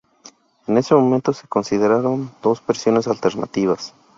[0.65, 3.93] En ese momento, se consideraron dos versiones alternativas.